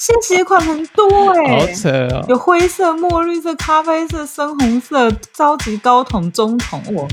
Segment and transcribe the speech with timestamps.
[0.00, 2.24] 现鞋款很多哎、欸，好扯哦！
[2.28, 7.08] 有灰色、墨绿色、咖啡色、深红色、超级高筒、中筒，哦！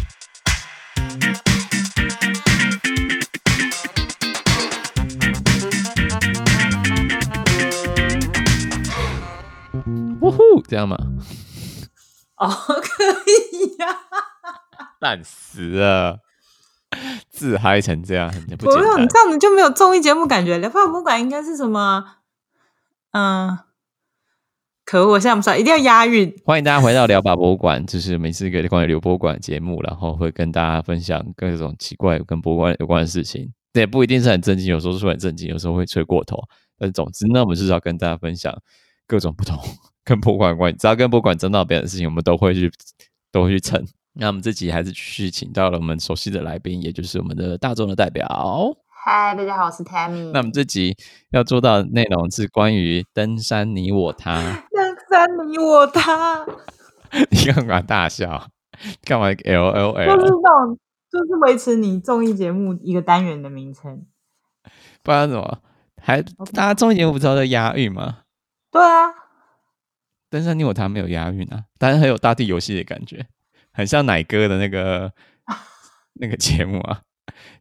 [10.21, 10.95] 呜呼，这样吗？
[12.37, 14.93] 哦，可以呀、啊！
[14.99, 16.19] 烂死了，
[17.31, 19.01] 自嗨成这样，很不简单。
[19.01, 20.59] 你这样子就没有综艺节目感觉。
[20.59, 22.03] 聊吧博物馆应该是什么？
[23.15, 23.57] 嗯，
[24.83, 25.11] 可恶！
[25.11, 26.35] 我现在不知道，一定要押韵。
[26.43, 33.49] 欢迎大家回到聊吧博物馆，就是每次一个关于聊博物馆节目，然后会跟大家分享各种奇怪跟博物馆有关的事情。
[33.71, 36.37] 这也不一定是很正经，有时候是很正经，有时候会吹过头。
[36.77, 38.53] 但总之呢，我们就是要跟大家分享
[39.07, 39.57] 各种不同
[40.03, 42.69] 跟博物馆有关，只要跟博物馆沾到边的事情，我们都会去
[43.31, 43.81] 都会去蹭。
[44.15, 48.75] 那我们这集还是继续请到了我们熟悉的来宾，也就是我们的大众的代表。
[49.07, 50.31] 嗨，大家好，我是 Tammy。
[50.31, 50.97] 那我们这集
[51.29, 54.41] 要做到的内容是关于登山你我他。
[54.73, 56.43] 登山你我他，
[57.29, 58.47] 你干嘛大笑？
[59.03, 60.17] 干嘛 L L L？
[60.17, 60.79] 就是那种，
[61.11, 64.07] 就是维持你综艺节目一个单元的名称。
[65.03, 65.59] 不然怎么？
[66.01, 68.21] 还大家综艺节目不知道在押韵吗？
[68.71, 69.13] 对啊，
[70.31, 73.27] 登山你我他没有押韵啊，但是很有大地游戏的感觉，
[73.71, 75.13] 很像奶哥的那个
[76.19, 77.01] 那个节目啊。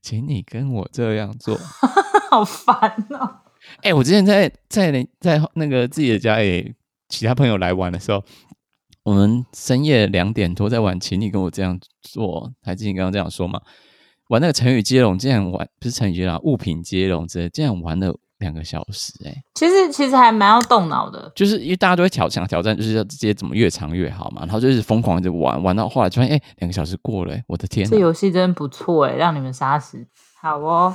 [0.01, 1.57] 请你跟我这样做，
[2.31, 3.41] 好烦哦！
[3.79, 6.75] 哎、欸，我之前在在在那个自己的家里，
[7.09, 8.23] 其他朋友来玩的时候，
[9.03, 13.61] 我们深夜两点多在玩，请你跟我这样做，还记得你刚刚这样说吗？
[14.29, 18.19] 玩那个成语接龙，竟然玩不是成语接龙，物品接龙之类，竟然玩了。
[18.45, 30.07] 两个小时哎、欸，其实其实还蛮要动脑的，就是因为大家都会挑想挑战，就是要直接怎么越长越好嘛，然后就是疯狂的玩，玩到后来就发现哎，两个小时过了、欸，我的天，这游戏真不错哎、欸，让你们杀死
[30.41, 30.95] 好哦，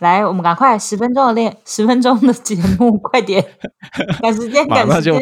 [0.00, 3.44] 来，我们赶快十分钟的练，十分钟的节目， 快点
[4.20, 5.14] 赶时间，赶时间，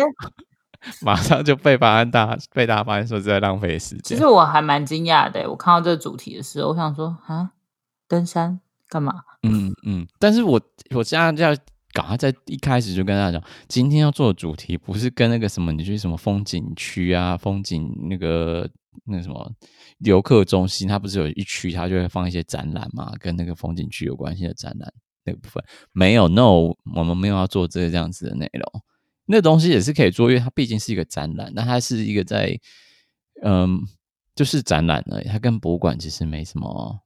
[1.03, 4.03] 马上就被发现大被大家发现说是在浪费时间。
[4.03, 7.51] 其实我还蛮惊讶的、欸，我看到这个主题的时候，我想说啊，
[8.09, 8.61] 登山。
[8.89, 9.13] 干嘛？
[9.43, 10.61] 嗯嗯，但是我
[10.95, 11.57] 我现在要
[11.93, 18.69] 赶快在一开始就跟大家讲，今天要做的主题不是跟那个什么，你去什么风景区啊，风景那个
[19.07, 19.51] 那什么
[19.99, 24.93] 游客中心，它不是有一区，它就会放一些展览嘛，跟那个风景区有关系的展览
[25.25, 28.83] 那个部分没有，no，我们没有要做这个这样子的内容。
[29.27, 32.57] 那东西也是可以做，因为它毕竟是一个展览，那它是一个在
[33.43, 33.81] 嗯，
[34.35, 37.01] 就是展览而已，它跟博物馆其实没什么。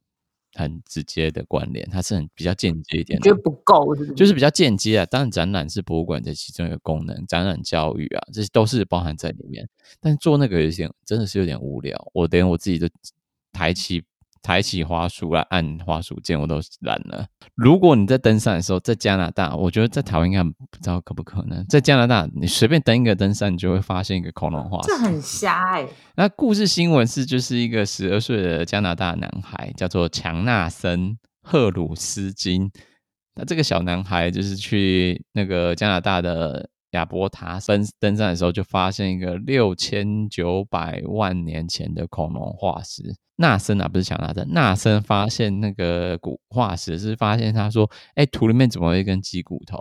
[0.54, 4.14] 很直接的关联，它是很比较间接一点的，觉得不够是不是？
[4.14, 5.06] 就是比较间接啊。
[5.06, 9.68] 当然，展览是博物馆的其中一个功能，展览教育啊，这些都是包含在里面。
[10.00, 12.88] 但做那个有点真的是有点无聊，我连我自己都
[13.52, 14.02] 抬起。
[14.42, 17.26] 抬起滑鼠来按滑鼠键，我都懒了。
[17.54, 21.64] 如果你在登山的时候，在加拿大，我觉得在台湾应该不知道可不可能。
[21.66, 25.88] 在加拿大，你随便登一个登山，你就会发现一个恐龙化石，这很瞎哎、欸。
[26.16, 31.10] 那故事新闻是，就是一个十二岁的加拿大男孩，叫做强纳森·
[31.42, 32.70] 赫鲁斯金。
[33.34, 43.14] 那这个小男孩就是去那个加拿大的亚伯塔山登山的时候，就发现一个六千九百万年前的恐龙化石。
[43.40, 44.46] 纳森啊，不是强纳森。
[44.52, 49.78] 纳森发现那个骨化石，是发现他说：“哎、欸，土里面怎么会有一根鸡骨头？”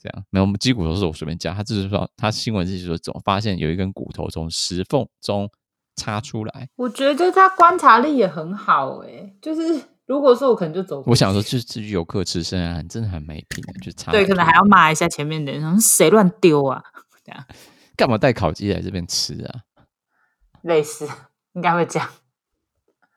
[0.00, 1.54] 这样没有，鸡骨头是我随便讲。
[1.54, 5.50] 他只是说，他新闻是说怎么发现有一根骨头从石缝中
[5.96, 6.68] 插出来。
[6.76, 11.02] 我觉得他观察力也很好、欸，哎，就是如果说我可能就走。
[11.06, 14.10] 我想说，就至于游客吃生啊，真的很没品，就插。
[14.10, 16.82] 对，可能还要骂一下前面的人，谁乱丢啊？
[17.22, 17.44] 这样
[17.94, 19.60] 干嘛带烤鸡来这边吃啊？
[20.62, 21.06] 类似，
[21.52, 22.08] 应该会这样。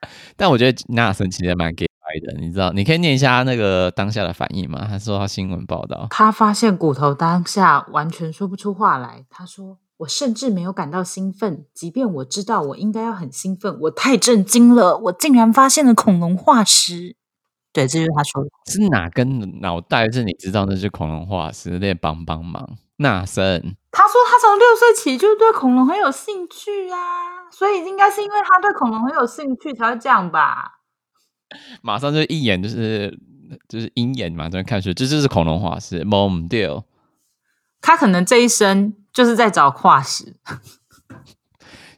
[0.37, 2.71] 但我觉得纳森其实蛮给爱的，你知道？
[2.71, 4.85] 你可以念一下他那个当下的反应吗？
[4.89, 9.25] 他说他新闻报道，他发现骨头当下完全说不出话来。
[9.29, 17.15] 他说：“我甚至没有感到兴奋，即便我知道我应该要很兴奋，我太震惊了，我竟然发现了恐龙化石。”
[17.71, 18.49] 对，这就是他说的。
[18.71, 21.77] 是哪根脑袋是你知道那是恐龙化石？
[21.77, 23.75] 得帮帮忙，纳森。
[23.91, 30.79] 他说他从六岁起就对恐龙很有兴趣啊，所以应该是因为他对恐龙很有兴趣才会这样吧。
[31.81, 33.17] 马上就一眼就是
[33.67, 36.03] 就是鹰眼嘛，这样看出这就是恐龙化石。
[36.03, 36.85] 猛掉，
[37.81, 40.35] 他可能这一生就是在找化石。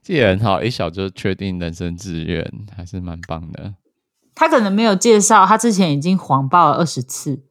[0.01, 3.75] 这也很好，一小就确定人生志愿，还是蛮棒的。
[4.33, 7.43] 他可能没有介绍，他之前已经谎报了二十次。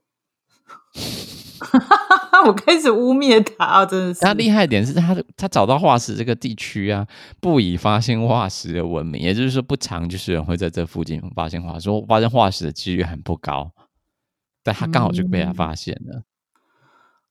[2.47, 3.87] 我开始污蔑他啊！
[3.87, 7.07] 真的是他厉害一点是他他找到化石这个地区啊，
[7.41, 13.71] 不以发现化石的闻名，也就是说不常就是人会在这附近发现化石，说发现化石的几率很不高，
[14.65, 16.23] 但他刚好就被他发现了。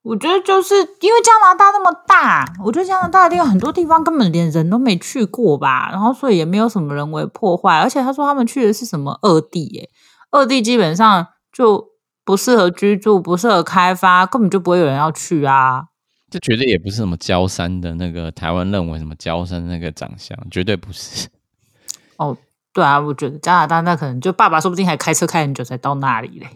[0.01, 9.89] 我觉得就是因为加拿大那么大，我觉得加拿大有很多地方根本连人都没去过吧，然后所以也没有什么人为破坏，而且他说他们去的是什么二地，耶，
[10.31, 11.88] 二地基本上就
[12.29, 15.87] 不适合居住，不适合开发，根本就不会有人要去啊。
[16.29, 21.27] 这绝对也不是什么焦山的那个台湾认为什么焦山那个长相，绝对不是。
[22.17, 22.37] 哦，
[22.71, 26.47] 对啊，我觉得加拿大那可能就爸爸说不定还开车开很久才到那里嘞。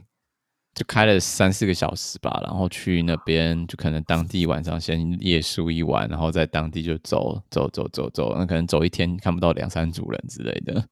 [0.75, 10.85] 就开了三四个小时吧，然后去那边就可能当地晚上先夜宿一晚，然后在当地就走走走走走，那可能走一天看不到两三组人之类的。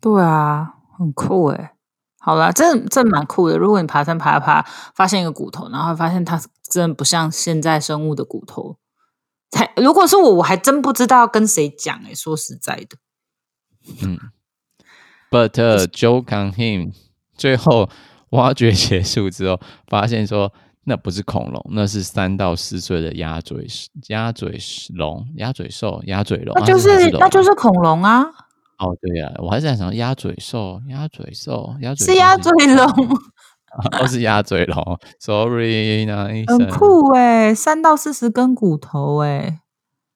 [0.00, 1.70] 对啊，很酷诶。
[2.20, 3.56] 好啦，这这蛮酷的。
[3.56, 8.76] 如果你爬山爬爬，发现一个骨头，然后发现它真的不像现在生物的骨头，
[9.50, 12.14] 才如果是我，我还真不知道要跟谁讲诶。
[12.14, 12.98] 说实在的，
[14.02, 14.18] 嗯
[15.30, 16.92] ，But、uh, Joe can him。
[17.36, 17.88] 最后
[18.30, 20.52] 挖掘结束之后，发现说
[20.84, 23.66] 那不是恐龙，那是三到四岁的鸭嘴
[24.08, 24.58] 鸭嘴
[24.94, 28.26] 龙、鸭嘴兽、鸭嘴龙，那就是，是那就是恐龙啊！
[28.78, 32.86] 哦，对呀、啊，我还是在想鸭嘴兽、鸭嘴兽、鸭嘴是鸭嘴龙，
[33.98, 34.98] 都 是鸭嘴龙。
[35.20, 39.60] Sorry，那很酷哎，三到四十根骨头哎。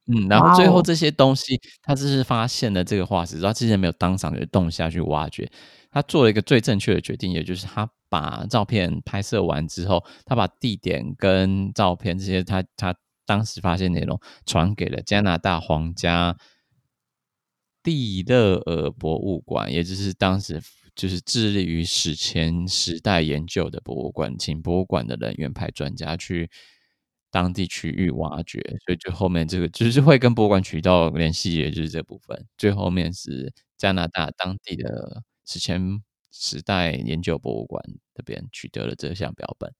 [0.07, 5.51] 嗯，然后最后这些东西，他只是发现了这个化石，他之前没有当场就动下去挖掘。
[5.91, 12.95] 他做了一个最正确的决定，也就是他把照片拍摄完之后，他把地点跟照片这些他他
[13.27, 16.37] 当时发现内容传给了加拿大皇家
[17.83, 20.61] 蒂勒尔博物馆，也就是当时
[20.95, 26.51] 就是致力于史前时代研究的博物馆，请博物馆的人员派专家去
[27.31, 32.47] 当地区域挖掘，所以最后面这个就是会跟博物馆渠道联系，也就是这部分。
[32.59, 35.23] 最后面是加拿大当地的。
[35.45, 36.01] 史前
[36.31, 37.83] 时代研究博物馆
[38.15, 39.71] 这边取得了这项标本，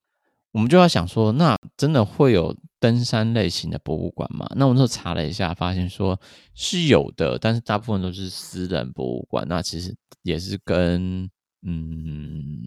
[0.53, 4.47] 我们就要想说，那真的会有登山类型的博物馆吗？
[4.55, 6.21] 那我那时候查了一下，发现说
[6.55, 9.47] 是有的，但是大部分都是私人博物馆。
[9.49, 11.31] 那其实也是跟
[11.63, 12.61] 嗯，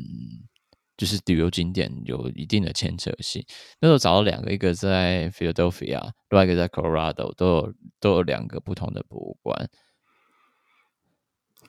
[0.97, 3.45] 就是旅游景点有一定的牵扯性。
[3.79, 9.69] 那时候找了两个，一个在 Philadelphia，另外一个在 Colorado，都有都有两个不同的博物馆，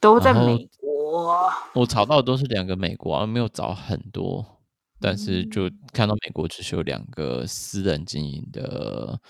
[0.00, 0.86] 都在美国。
[1.06, 4.55] 我我找到的都是两个美国，而没有找很多，
[5.00, 9.20] 但是就看到美国只是有两个私人经营的，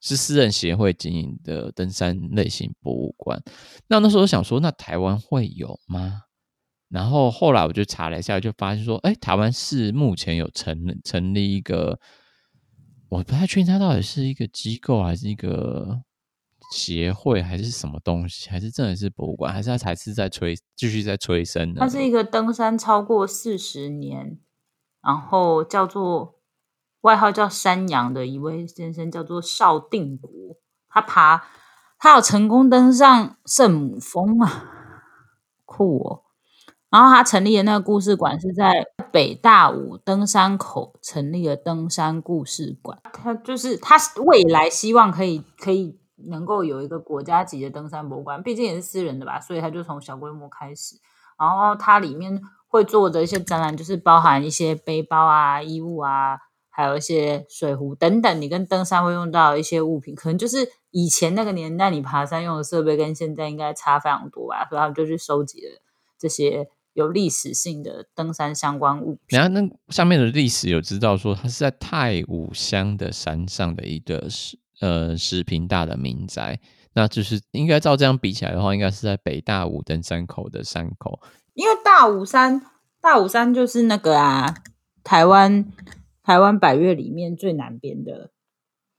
[0.00, 3.42] 是私人协会经营的登山类型博物馆。
[3.88, 6.22] 那那时候我想说，那台湾会有吗？
[6.88, 11.98] 然后后来我就查了一下，就发现说，哎，台湾是目前有成成立一个，
[13.08, 16.02] 我不太确定它到底是一个机构还是一个。
[16.70, 18.48] 协会还是什么东西？
[18.48, 19.52] 还是真的是博物馆？
[19.52, 21.80] 还是它才是在催，继续在催生呢？
[21.80, 24.38] 它是一个登山超过四十年，
[25.02, 26.36] 然后叫做
[27.00, 30.30] 外号叫山羊的一位先生，叫做邵定国。
[30.88, 31.44] 他爬，
[31.98, 34.64] 他有成功登上圣母峰啊，
[35.64, 36.22] 酷哦！
[36.90, 43.00] 然后他成立的那个故事馆是在北大武登山口成立的登山故事馆。
[43.12, 46.00] 他就是他未来希望可以可以。
[46.26, 50.94] 能够有一个国家级的登山博物馆，毕竟也是私人的吧，所以他就从小规模开始。
[51.36, 52.40] 然后它里面
[52.72, 56.38] 会做的一些展览，就是包含一些背包啊、衣物啊，
[56.70, 64.66] 还有一些水壶等等，你跟登山会用到一些物品，可能就是以前那个年代你爬山用的设备，跟现在应该差非常多吧。
[64.70, 65.82] 所以他们就去收集了
[66.18, 69.38] 这些有历史性的登山相关物品。
[69.38, 69.60] 然后那
[69.90, 74.58] 上面的历史有知道说，它是在太武乡的山上的一个是。
[74.80, 76.58] 呃，十坪大的民宅，
[76.94, 81.20] 那就是应该照这样比起来的话，应该是在北大武登山口的山口。
[81.54, 82.62] 因为大武山，
[83.00, 84.54] 大武山就是那个啊，
[85.04, 85.70] 台湾
[86.22, 88.30] 台湾百越里面最南边的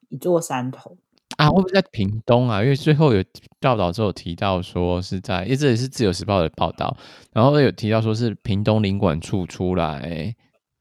[0.10, 0.98] 一座山头
[1.38, 1.50] 啊。
[1.50, 2.62] 会不会在屏东啊？
[2.62, 3.24] 因为最后有
[3.60, 6.96] 报道之后提到说是在，因为这也是自由时报的报道，
[7.32, 10.36] 然后有提到说是屏东林管处出来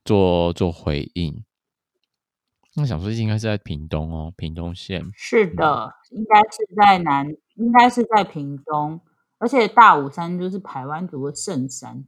[0.05, 1.45] 做做回应。
[2.75, 5.05] 那想说应该是在屏东哦，屏东县。
[5.14, 9.00] 是的，应该是在南，应该是在屏东，
[9.42, 12.04] 而且大武山就是台湾族的圣山。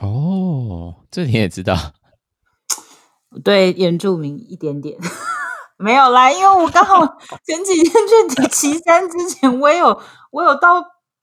[0.00, 1.76] 哦，这你也知道？
[3.44, 4.98] 对，原住民一点点
[5.78, 7.06] 没有啦，因为我刚好
[7.46, 10.00] 前几天去岐山之前，我也有
[10.32, 10.82] 我有到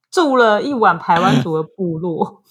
[0.09, 2.43] 住了一晚台湾族的部落。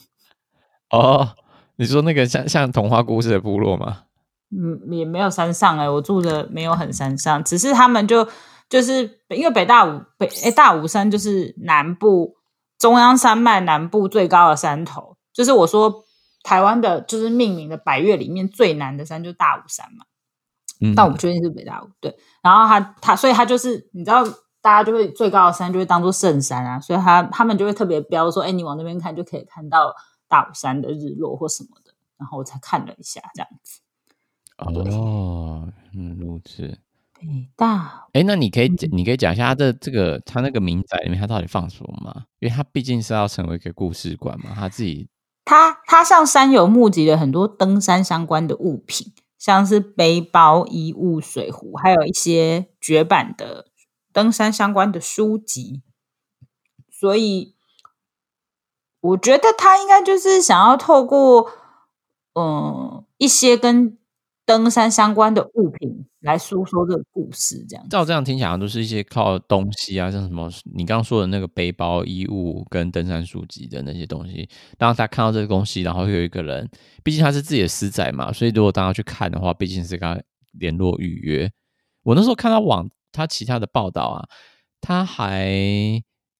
[0.90, 1.36] 哦，
[1.76, 4.02] 你说那个像像童话故事的部落吗？
[4.50, 8.28] 嗯，也没有山上哎、欸，我住的没有很山上，只是他们就
[8.70, 12.36] 就是因为北大武北哎、欸、大武山就是南部
[12.78, 16.04] 中央山脉南部最高的山头，就是我说
[16.42, 20.06] 台湾的就是命名的百岳里面最难的山就是大武山嘛。
[20.80, 22.16] 嗯，但我不确定是北大武对。
[22.42, 24.24] 然后他他所以他就是你知道，
[24.62, 29.94] 大家就会最高的山就会当做圣山啊，所以他他们就会特别标说，哎，你往那边看就可以看到
[30.26, 31.92] 大武山的日落或什么的。
[32.16, 33.80] 然后我才看了一下这样子。
[34.58, 36.78] 哦，嗯，如此。
[37.20, 42.24] 北大，哎，那你可以讲，你可以讲一下他的这个他那个民宅里面，他到底放什么吗？
[42.38, 45.08] 因为他毕竟是要成为一个故事馆嘛，他自己，
[45.44, 53.66] 他他上山有募集了很多登山相关的物品，像是背包、衣物、水壶，还有一些绝版的
[54.12, 55.82] 登山相关的书籍，
[56.90, 57.54] 所以
[59.00, 61.50] 我觉得他应该就是想要透过
[62.34, 63.96] 嗯一些跟。
[64.46, 67.88] 登山相关的物品来诉说这个故事，这样。
[67.88, 74.48] 照这样听起来，都是一些靠东西啊，像什么你刚刚说的那个背包、衣物跟登山书籍的那些东西。
[74.76, 76.68] 当他看到这个东西，然后有一个人，
[77.02, 80.22] 毕竟他是自己的私宅嘛，所以如果大家去看的话，毕竟是跟他
[80.52, 81.50] 联络预约。
[82.02, 84.28] 我那时候看到网他其他的报道啊，
[84.80, 85.50] 他还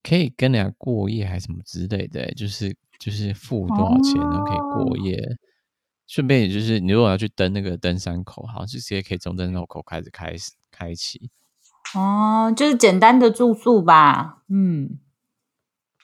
[0.03, 4.43] 可以跟人家过夜，还是什么之类的，就是就是付多少钱呢？
[4.45, 5.17] 可以过夜。
[5.17, 5.37] 哦
[6.11, 11.31] 顺便，也就是你如果要去登那个登山口，好像就直接可以从登山口开始开始开启。
[11.95, 14.43] 哦，就是简单的住宿吧。
[14.49, 14.99] 嗯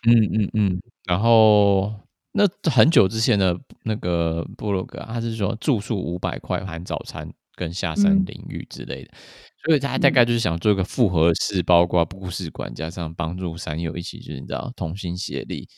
[0.06, 0.82] 嗯嗯嗯。
[1.06, 1.92] 然后
[2.30, 9.18] 那很久之前的那个部落格，他是说住宿五百块含早餐跟下山淋浴之类的，嗯、
[9.64, 15.68] 所以他大概就是想做一个复合式，包括故事馆加上帮助山友一起，就是你知道同心协力。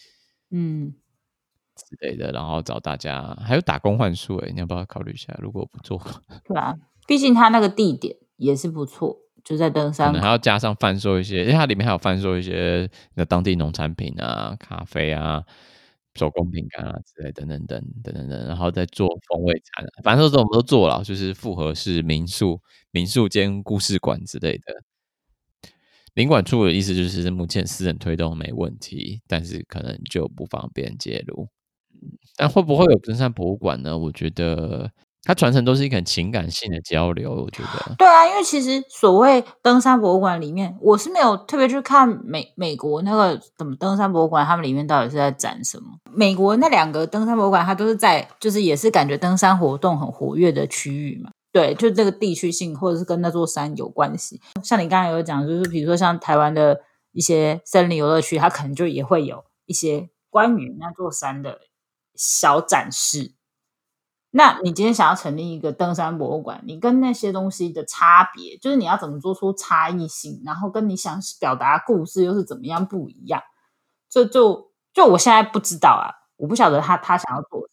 [0.50, 0.92] 嗯。
[1.78, 5.34] 之类的，然后找大家，还有打工换宿，哎，你要不要考虑一下？
[5.40, 5.98] 如果不做，
[6.44, 6.74] 对啊，
[7.06, 15.42] 毕竟他那个地点也是不错，就在登山，可能还要加上贩售一些，因为它里面还有贩售一些那当地农产品啊、咖啡啊、
[16.16, 24.64] 手工饼干啊之类，等等等等等等，然后再做风味餐，反正都我们都做了，就是复合式民宿、民宿兼故事馆之类的。
[26.14, 31.48] 领馆处的意思就是目前私人推动没问题，但是可能就不方便介入。
[32.36, 33.98] 但会不会有登山博物馆呢？
[33.98, 34.90] 我觉得
[35.24, 37.34] 它传承都是一个很情感性的交流。
[37.34, 45.98] 我觉得对啊，因为其实所谓登山博物馆里面，我是没有特别去看美美国那个什么登山博物馆，他们里面到底是在展什么？
[46.12, 51.30] 美国那两个登山博物馆，它都是在就是也是感觉登山活动很活跃的区域嘛。
[51.50, 54.40] 对，就这个地区性或者是跟那座山有关系。
[54.62, 56.78] 像你刚才有讲，就是比如说像台湾的
[57.12, 61.58] 一些森林游乐区，它可能就也会有一些关于那座山的。
[62.18, 63.32] 小展示，
[64.30, 73.40] 那你今天想要成立一个登山博物馆，你跟那些东西的差别，就是你要怎么做出差异性，然后跟你想表达故事又是怎么样不一样？
[74.10, 77.67] 这就就我现在不知道啊，我不晓得他他想要做。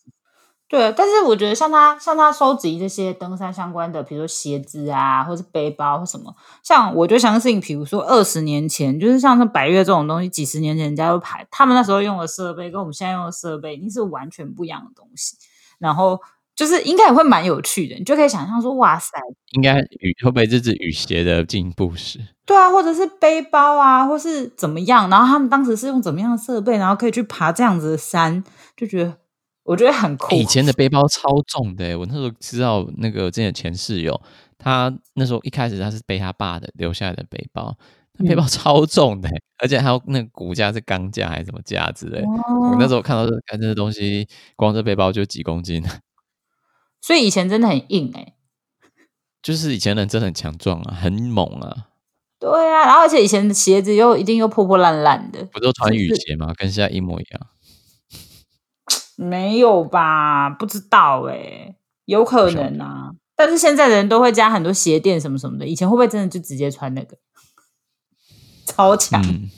[0.67, 15.38] 对，但是我觉得像他像他收集这些登山相关的，比如说鞋子啊，或是背包或什么，像我就相信，比如说二十年前，就是像是百越这种东西，几十年前人家都排，他们那时候用的设备跟我们现在用的设备，一定是完全不一样的东西。
[15.77, 16.19] 然后
[16.55, 19.12] 就是应该也会蛮有趣的，你就可以想象说，哇塞，
[19.51, 22.19] 应该雨会不会这是雨鞋的进步史？
[22.43, 25.07] 对啊，或者是背包啊，或是怎么样？
[25.12, 28.43] 然后他们当时是用怎么样的设备，然后可以去爬这样子的山，
[28.75, 29.17] 就觉得。
[29.65, 30.34] 我觉得很酷。
[30.36, 34.19] 以前的背包超重的，我那时候知道那个之前的前室友，
[34.57, 37.75] 他那时候一开始他是背他爸的留下来的背包，
[38.13, 42.22] 那背包超重的，而且还有那个骨架是钢架还是什么架之类。
[42.22, 45.84] 我那时候看到这看这些东西，光这背包就几公斤。
[47.01, 48.34] 所以以前真的很硬哎，
[49.41, 51.88] 就是以前人真的很强壮啊，很猛啊。
[52.39, 56.53] 对啊，然后而且以前的鞋子又一定又破破烂烂的，不都穿雨鞋吗？
[56.55, 57.48] 跟现在一模一样。
[59.15, 60.50] 没有吧？
[60.50, 63.12] 不知道哎、欸，有可能啊。
[63.36, 67.17] 但是现在的人都会加很多鞋垫什么什么的，以前会不会真的就直接穿那个
[68.65, 69.50] 超强、嗯？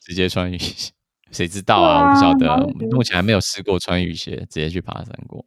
[0.00, 0.92] 直接穿雨鞋，
[1.30, 2.04] 谁知道啊？
[2.04, 2.56] 啊我不晓得，
[2.90, 5.44] 目前还没有试过穿雨鞋直接去爬山过。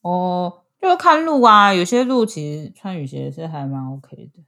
[0.00, 4.42] 哦，就看路啊，有些路其实穿雨鞋是还蛮 OK 的。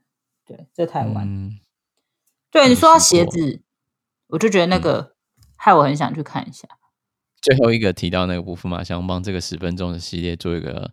[0.45, 1.59] 对，在台湾，嗯、
[2.51, 3.61] 对你说到鞋子，
[4.27, 4.99] 我就觉得那个、
[5.37, 6.67] 嗯、害我很想去看一下。
[7.41, 10.91] 最后一个提到那个部分嘛，想帮这个十分钟的系列做一个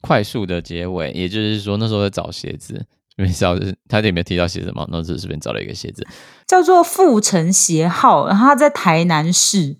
[0.00, 1.10] 快速的结尾。
[1.12, 2.86] 也就是说，那时候在找鞋子，
[3.16, 3.54] 没找，
[3.88, 6.06] 他里面提到鞋子嘛，那只是随便找了一个鞋子，
[6.46, 9.76] 叫做富城鞋号，然后他在台南市，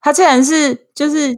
[0.00, 1.36] 他竟然是就是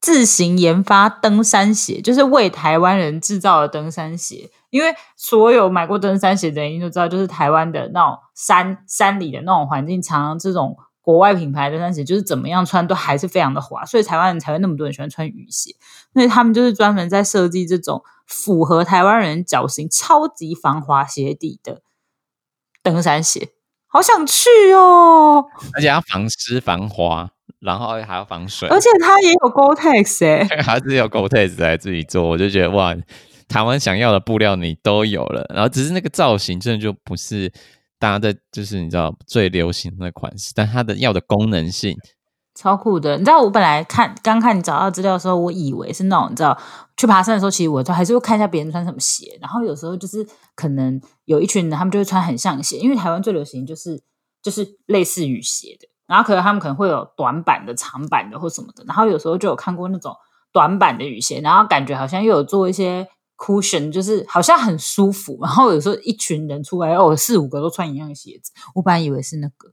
[0.00, 4.50] 自行研发登山鞋，就是为台湾人制造的登山鞋。
[4.70, 10.76] 因为所有买过登山鞋的人，一定都知道，就是台湾的那种山山里的那种环境，常常这种。
[11.04, 15.76] 国外品牌的登山鞋，就是怎么样穿都还是非常的滑，所以台湾人才会那么多人喜欢穿雨鞋。
[16.14, 21.82] 所以他们就是专门在设计这种符合台湾人脚型、超级防滑鞋底的
[22.82, 23.50] 登山鞋，
[23.86, 25.44] 好想去哦！
[25.74, 27.30] 而且要防湿防滑，
[27.60, 32.96] 然后还要防水，而且它也有 Gore-Tex 哎、欸， 还是有 Gore-Tex 来自己做，我就觉得哇。
[33.46, 37.52] 台湾想要的布料你都有了，然后只是那个造型真的就不是
[38.04, 41.96] 大家在就是你知道最流行的款式，但它的要的功能性
[42.54, 43.16] 超酷的。
[43.16, 46.54] 你知道我本来看刚看你找到资料的时候，我以为是那种你知道
[46.98, 54.02] 去爬山的时候，其实我都还是会看一下别人穿什么鞋，然后有时候就是可能有一群人他们就会穿很像鞋，因为台湾最流行就是
[54.42, 60.14] 就是类似雨鞋的，然后可能他们可能会有短版的、长版的或什么的，然后有时候就有看过那种
[60.52, 63.08] 短版的雨鞋，然后感觉好像又有做一些。
[63.36, 69.72] Cushion 就是好像很舒服，然后有时候一群人出来，哦，四五个都穿一样的鞋子，我本来以为是那个，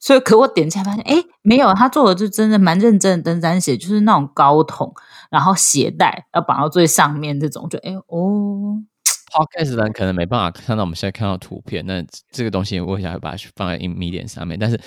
[0.00, 4.94] 所以可我点起来发现，哎，没有，他做的就真的蛮认真的登山鞋，就是那种高筒，
[5.30, 8.82] 然后鞋带要绑到最上面这种，就哎哦
[9.30, 14.80] ，Podcast 人可能没办法看到我们现在看到图片，那这个东西我想要把它放在 Medium 上面，但是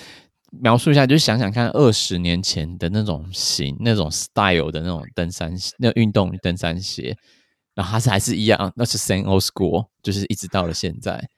[0.51, 7.16] 描述一下，就是想想看二十年前的那种型、那种 style 的那种登山那运动登山鞋。
[7.79, 11.29] 然后它是还是一样， 那是 same old school，就是一直到了现在，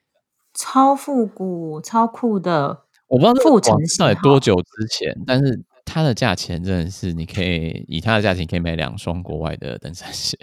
[0.55, 2.85] 超复古、超酷的。
[3.05, 10.35] 我不知道复古到底多久之前，但是它的价钱真的是，你可以以它的价钱可以买两双国外的登山鞋，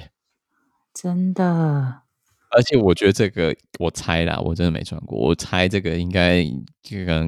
[0.95, 2.02] 真的。
[2.52, 6.45] 而且我觉得这个，我猜啦，我真的没穿过，我猜这个应该
[6.81, 7.26] 这个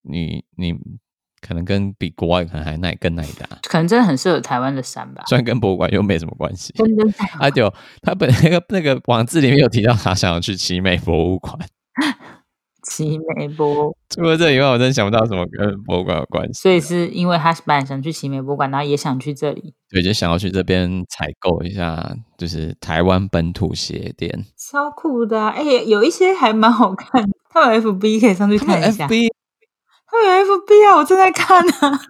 [0.00, 0.74] 你你。
[1.46, 5.24] 可能跟比国外可能还耐更耐打，可能真的很适合台湾的山吧。
[5.26, 6.72] 虽然跟博物馆又没什么关系。
[6.74, 7.04] 真的
[7.38, 11.58] 啊，就他本 那个那个网志里面有提到他想要去奇美博物馆。
[12.84, 16.60] 奇美博除了这以外，我真的想不到什么跟博物馆有关系。
[16.62, 19.72] 所以是因为他本来想去奇美博物馆，然后也想去这里。
[19.88, 24.46] 对，就想要去这边采购一下，就是台湾本土鞋店。
[24.56, 29.06] 超酷的，啊，哎、欸，有一些还蛮好看，他有 FB 可以上去看一下。
[30.12, 32.00] 他有 FB 啊，我正在看呢、啊。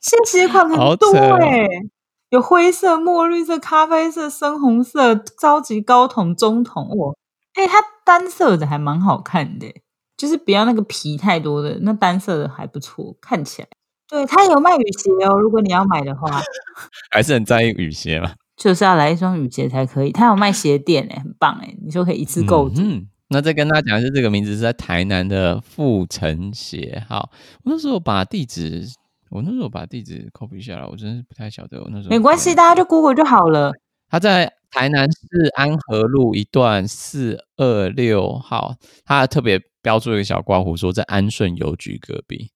[0.00, 1.68] 新鞋款很多哎、欸，
[2.30, 7.16] 有灰色、墨绿色、咖啡色、深红色、超级高筒、中筒哦！
[7.54, 9.72] 哎、欸，它单色的还蛮好看的，
[10.16, 13.68] 就是不要那个皮太多的，那单色的还不错，看起来。
[14.08, 16.42] 对，它有卖雨鞋哦，如果你要买的话，
[17.10, 20.12] 还是很在意雨鞋嘛，就是要来一双雨鞋才可以。
[20.12, 22.82] 它有卖鞋垫哎，很棒哎，你说可以一次购足。
[22.82, 27.04] 嗯那再跟大家讲的是，这个名字是在台南的富城鞋。
[27.08, 27.30] 好，
[27.64, 28.86] 我那时候把地址，
[29.30, 31.80] 我那时候把地址 copy 下来，我真是不太晓得。
[31.82, 33.72] 我那时候没关系，大家就 Google 就好了。
[34.08, 42.52] 他在台南市安和路一段四二六号，他特别标注一个小括弧，说在安顺邮局隔壁，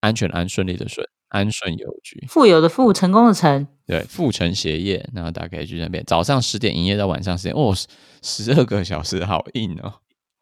[0.00, 1.08] 安全安顺利的顺。
[1.32, 7.74] 安顺邮局，富有的富，成功的成，对，富城鞋业，然后大家可以去那边，早上十点营业到晚上十点，哦，
[8.20, 9.94] 十二个小时，好硬哦。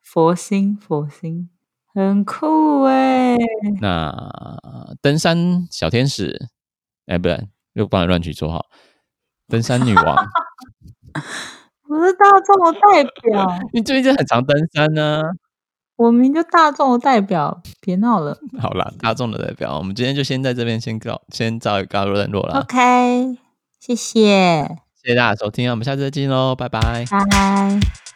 [0.02, 1.48] 佛心，佛心，
[1.94, 3.36] 很酷哎。
[3.80, 4.12] 那
[5.00, 6.48] 登山小天使，
[7.06, 8.66] 哎，不然又帮你乱取绰号，
[9.46, 10.16] 登山女王，
[11.86, 13.46] 不是大众的代表。
[13.72, 15.30] 你最近很常登山呢、啊。
[16.00, 18.34] 我明就大众的代表，别闹了。
[18.58, 22.60] 好啦，大众的代表，我们今天就先在这边先告，先告一告段落了。
[22.60, 23.36] OK，
[23.78, 24.66] 谢谢，
[25.02, 28.09] 谢谢大家收听，我们下次再见喽，拜拜，拜拜。